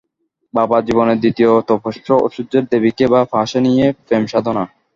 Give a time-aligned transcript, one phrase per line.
[0.53, 4.63] বাবা, জীবনের দ্বিতীয় তপস্যা ঐশ্বর্যের, দেবীকে বাঁ পাশে নিয়ে প্রেমসাধনা।